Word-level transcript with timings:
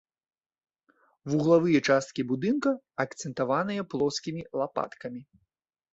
Вуглавыя 1.33 1.79
часткі 1.91 2.21
будынка 2.33 2.69
акцэнтаваныя 3.07 3.81
плоскімі 3.95 4.41
лапаткамі. 4.63 5.21